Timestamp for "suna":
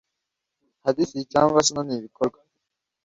1.67-1.81